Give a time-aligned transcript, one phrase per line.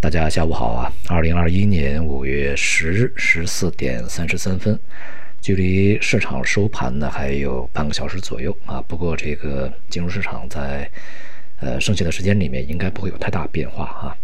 [0.00, 0.92] 大家下午好啊！
[1.08, 4.78] 二零二一年五月十日十四点三十三分，
[5.40, 8.80] 距离市场收盘呢还有半个小时左右啊。
[8.86, 10.88] 不过这个金融市场在
[11.58, 14.16] 呃剩下的时间里面应该不会有太大变化啊。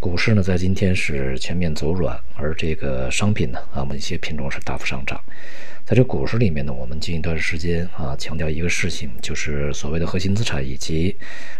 [0.00, 5.20] 股市呢在今天是全面走软，而这个商品呢啊，我们一些品种是大幅上涨。
[5.84, 11.14] 在这股市里面呢，我们近一段时间啊强调一个事情，就是所谓的核心资产以及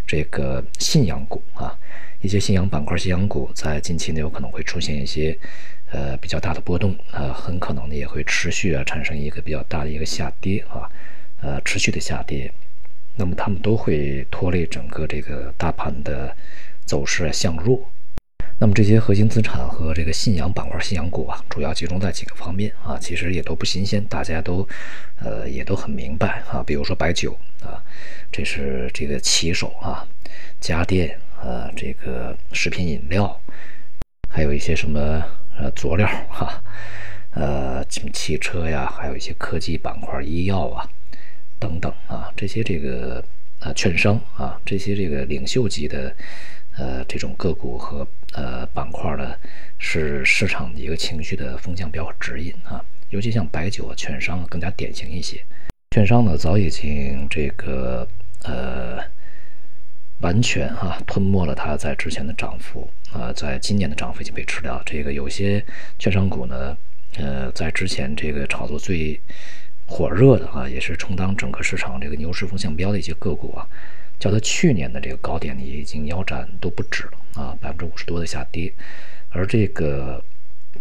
[0.06, 1.78] 这个信仰股啊。
[2.24, 5.38] 一些信仰板块、信仰股在近期呢有可能会出现一些
[5.90, 10.88] 呃比较大的波动啊，很可能呢也会持续啊产生一个比较大的一个下跌啊，
[11.42, 12.50] 呃持续的下跌，
[13.16, 16.34] 那么它们都会拖累整个这个大盘的
[16.86, 17.90] 走势向弱。
[18.58, 24.66] 那么这些核心资产和这个信仰板块、信仰股啊，主要集中在几个方面啊，其实也都不新鲜，大家都
[25.20, 27.84] 呃也都很明白啊，比如说白酒啊，
[28.32, 30.08] 这是这个旗手啊，
[30.58, 31.18] 家电。
[31.44, 33.38] 呃，这个食品饮料，
[34.30, 35.22] 还有一些什么
[35.58, 36.62] 呃佐料哈，
[37.32, 40.88] 呃，什么汽车呀，还有一些科技板块、医药啊
[41.58, 43.22] 等等啊，这些这个
[43.60, 46.16] 呃券商啊，这些这个领袖级的
[46.78, 49.36] 呃这种个股和呃板块呢，
[49.78, 52.82] 是市场的一个情绪的风向标和指引啊。
[53.10, 55.44] 尤其像白酒啊、券商更加典型一些。
[55.90, 58.08] 券商呢，早已经这个
[58.44, 59.12] 呃。
[60.20, 64.80] 完全哈吞没了它在之前的涨幅啊，在今年的涨幅已经被吃掉。
[64.86, 65.64] 这个有些
[65.98, 66.76] 券商股呢，
[67.16, 69.20] 呃，在之前这个炒作最
[69.86, 73.66] 火热的啊，也是充当整个市场这个牛市风向标的一些个股啊，
[74.18, 78.72] 较它去年的这个高点呢，已经腰斩都不止了啊，百分之五十多的下跌。
[79.30, 80.22] 而这个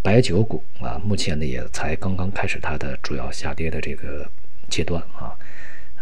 [0.02, 4.30] 白酒股啊，目前呢也才刚刚开始它的主要下跌的这个
[4.70, 5.36] 阶段啊。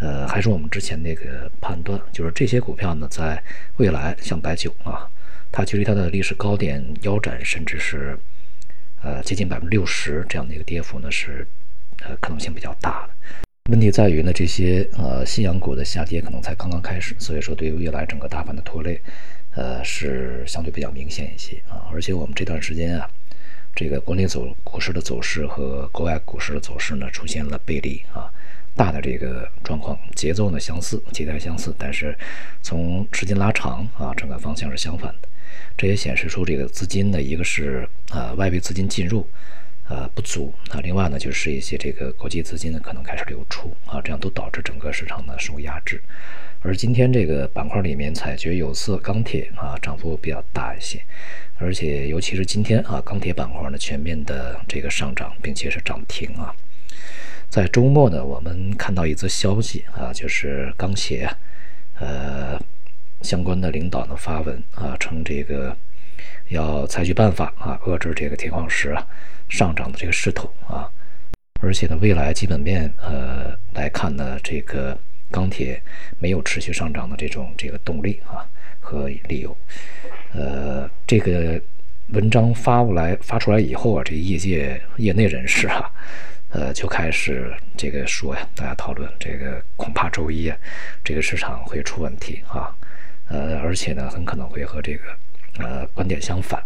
[0.02, 3.42] 呃，还是我们之前那个判断，就是这些股票呢，在
[3.78, 5.08] 未来像白酒啊，
[5.52, 8.18] 它距离它的历史高点腰斩，甚至是
[9.04, 11.48] 呃接近百分之六十这样的一个跌幅呢，是
[12.04, 13.14] 呃可能性比较大的。
[13.70, 19.00] 问题在于呢，这些呃信仰股的下跌可能才刚刚开始，所以说对于未来整个大盘的拖累，
[19.54, 21.86] 呃是相对比较明显一些啊。
[21.94, 23.08] 而且我们这段时间啊，
[23.76, 28.26] 这个国内走股市的走势和国外股市的走势呢，出现了背离啊。
[28.76, 32.17] 大的这个状况节奏呢相似，节奏相似，但是
[32.61, 35.27] 从时间拉长啊，整个方向是相反的。
[35.77, 39.27] 这也显示出这个资金呢，一个是啊外围资金进入
[39.86, 46.02] 啊不足啊，另外呢就是一些这个国际资金呢可能开始流出啊，这样都导致整个市场呢受压制。
[46.61, 51.04] 而今天这个板块里面，采掘、有色、钢铁啊涨幅比较大一些，
[51.58, 56.55] 而且尤其是今天啊钢铁板块呢全面的这个上涨，并且是涨停啊。
[57.52, 61.30] 在周末呢，我们看到一则消息啊，就是钢协
[62.00, 62.58] 呃
[63.23, 65.76] 相关的领导呢发文啊，称这个
[66.48, 69.06] 要采取办法啊，遏制这个铁矿石啊
[69.50, 70.90] 上涨的这个势头啊，
[71.60, 74.98] 而且呢，未来基本面呃来看呢，这个
[75.30, 75.84] 钢铁
[76.20, 78.48] 没有持续上涨的这种这个动力啊
[78.80, 79.54] 和理由。
[80.34, 81.61] 呃，这个
[82.14, 85.92] 文章发过来发出来以后啊，这业界业内人士啊。
[86.54, 90.58] 呃，就开始这个说呀，大家讨论这个，恐怕周一啊，
[91.02, 92.76] 这个市场会出问题啊，
[93.30, 95.04] 呃，而且呢，很可能会和这个
[95.60, 96.61] 呃观点相反。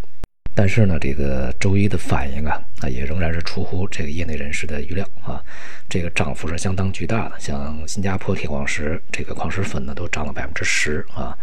[0.56, 5.40] 但是呢，这个周一的反应啊，啊，也仍然是出乎这个业内人士的预料啊，
[5.88, 7.40] 这个涨幅是相当巨大的。
[7.40, 11.38] 像新加坡铁矿石这个矿石粉呢，都涨了百分之十啊，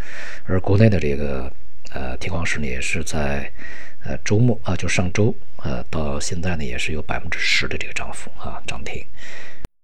[0.47, 1.53] 而国内的这个
[1.93, 3.49] 呃铁矿石呢，也是在。
[4.05, 9.05] 呃，周末啊，就上周，呃，到现在呢，也是有百分之十的这个涨幅啊，涨停。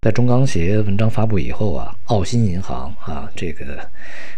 [0.00, 3.88] 在中钢协文章发布以后啊，澳新银行啊，这个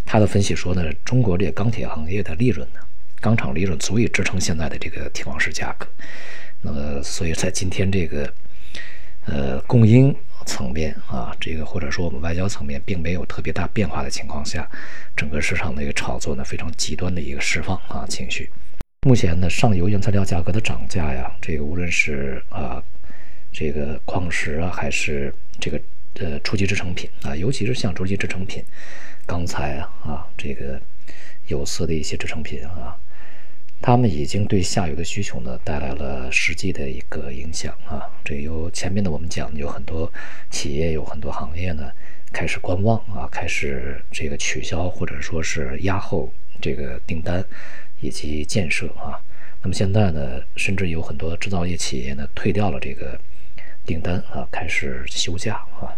[0.05, 2.81] 他的分析说呢，中国这个钢铁行业的利润呢，
[3.21, 5.87] 钢厂利润足以支撑现在的这个铁矿石价格。
[6.63, 8.33] 那么，所以在今天这个
[9.25, 10.15] 呃供应
[10.47, 14.69] 层面啊，这个或者说我们外交层面并没有特别大变化的情况下，
[15.17, 18.51] 整个市场的一个炒作呢，非常极端的一个释放啊情绪。
[19.07, 22.83] 目前呢，上游原材料价格的涨价呀，这个无论是啊，
[23.51, 25.81] 这个矿石啊，还是这个
[26.17, 28.63] 呃初级制成品啊，尤其是像初级制成品、
[29.25, 30.79] 钢材啊啊，这个
[31.47, 32.95] 有色的一些制成品啊，
[33.81, 38.05] 他们已经对下游的需求呢带来了实际的一个影响啊。
[38.23, 40.13] 这由前面的我们讲，有很多
[40.51, 41.91] 企业，有很多行业呢
[42.35, 46.31] 开始观望啊，开始这个取消或者说是压后
[46.61, 47.43] 这个订单。
[48.01, 49.19] 以及建设啊，
[49.63, 53.19] 那么现在呢，甚至有很多制造业企业呢退掉了这个
[53.85, 55.93] 订单啊，开始休假啊。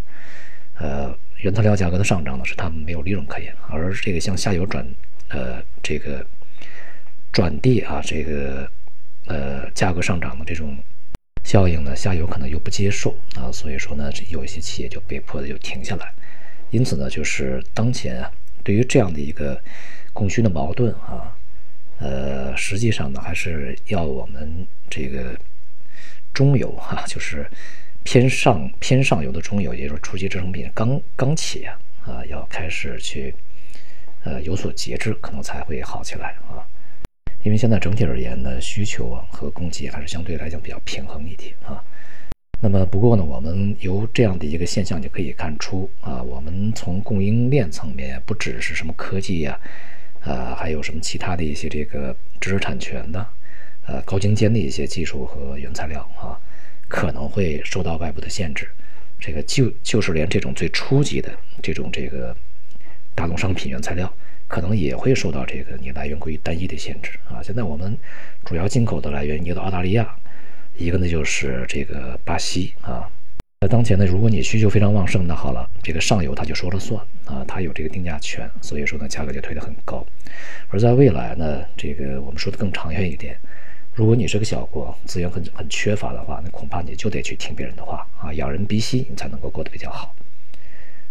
[0.79, 4.87] 呃，原材料价格的上涨呢，是他们没有利润可言，而这个向下游转
[5.29, 6.27] 呃这个
[7.31, 8.69] 转递啊这个
[9.27, 10.77] 呃价格上涨的这种
[11.45, 16.13] 效应呢，下游可能又不接受啊，所以说呢，有一些企业就被迫的就停下来。
[16.71, 18.33] 因此呢，就是当前啊，
[18.65, 19.61] 对于这样的一个
[20.13, 21.32] 供需的矛盾啊，
[22.03, 25.39] 呃，实际上呢，还是要我们这个
[26.35, 27.49] 中游哈，就是
[28.03, 33.33] 偏上偏上游的中游，也就是初级制成品钢钢企啊，啊，要开始去
[34.25, 36.67] 呃有所节制，可能才会好起来啊。
[37.45, 41.83] 因为现在整体而言呢，需求和供给还是相对来讲比较平衡一点啊。
[42.61, 49.59] 那么不过呢，我们由这样的一个现象就可以看出啊，我们从供应链层面，不只是什么科技呀，
[50.25, 53.27] 呃还有什么其他的一些这个知识产权的，
[53.87, 56.39] 呃，高精尖的一些技术和原材料啊，
[56.89, 58.69] 可能会受到外部的限制。
[59.19, 61.31] 这个就就是连这种最初级的
[61.63, 62.37] 这种这个
[63.15, 64.13] 大宗商品原材料，
[64.49, 67.43] 可能也会受到这个你来源过于单一的限制啊。
[67.43, 67.97] 现在我们
[68.45, 70.17] 主要进口的来源，一个澳大利亚。
[70.75, 73.07] 一个呢就是这个巴西啊，
[73.63, 80.05] 在当前呢，如果你需求非常旺盛，那好了，这个上游它就说了算啊，它有这个定价权，所以说呢，价格就推得很高。
[80.67, 83.39] 而在未来呢，这个我们说的更长远一点，
[83.95, 90.13] 如果你是个小国，资源很很缺乏的话，那恐怕你就得去听别人的话啊，仰人鼻息，你才能够过得比较好。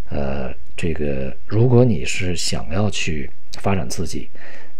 [0.09, 4.27] 呃，这个如果你是想要去发展自己，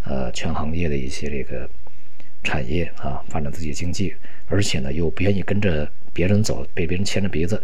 [0.04, 1.70] 呃，全行业的一些这个
[2.44, 4.14] 产业啊，发展自己经济。
[4.50, 7.64] 而且呢，又不愿意跟着别人走，被别人牵着鼻子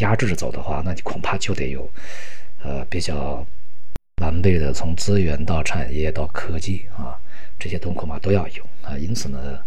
[0.00, 1.90] 压制着走的话，那你恐怕就得有，
[2.62, 3.46] 呃，比较
[4.20, 7.16] 完备的从资源到产业到科技啊，
[7.58, 8.98] 这些东西恐怕都要有啊。
[8.98, 9.58] 因此呢，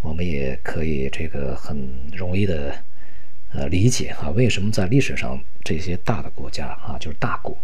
[0.00, 2.74] 我们也可以这个很容易的
[3.52, 7.56] 呃理解啊，为什么在历史上这些大的国家啊，就是大国，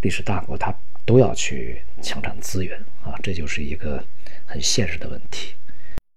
[0.00, 0.74] 历史大国，它
[1.04, 4.02] 都要去抢占资源啊，这就是一个
[4.46, 5.54] 很现实的问题。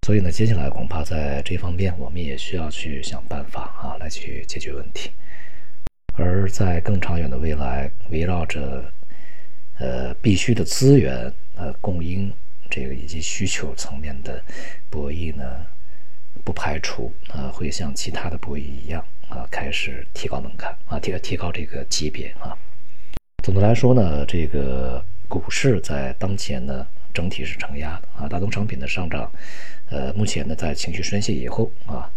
[0.08, 5.12] 所以呢，接下来恐怕在这方面，我们也需要去想办法啊，来去解决问题。
[6.16, 8.92] 而在更长远的未来，围绕着
[9.78, 12.34] 呃必须的资源呃供应
[12.68, 14.44] 这个以及需求层面的
[14.90, 15.64] 博弈呢，
[16.44, 22.58] 不排除啊会像其他的博弈一样啊开始提高门槛啊提提高这个级别啊。
[23.44, 29.32] 总的来说呢，这个股市在当前呢整体是承压的啊，大宗商品的上涨。
[29.92, 32.10] 呃，目前呢，在情绪宣泄以后啊，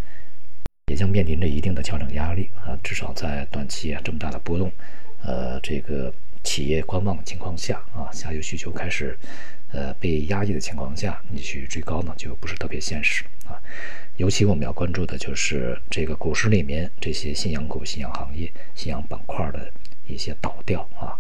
[0.87, 2.79] 也将面临着一定的调整压力啊。
[2.85, 4.71] 至少在短期啊，这么大的波动，
[5.25, 9.19] 呃，这个企业观望的情况下啊，下游需求开始
[9.73, 13.59] 呃被压抑的情况下，你去追高呢，就不是特别现实啊。
[14.19, 19.69] 尤其我们要关注的就是这个股市里面这些信仰股、信仰行业、信仰板块的
[20.07, 21.19] 一些倒掉啊，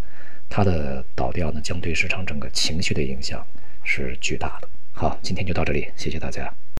[0.48, 3.44] 它的倒掉呢，将对市场整个情绪的影响
[3.82, 4.68] 是巨大的。
[4.96, 6.54] 好，今天就到这里，谢谢大家。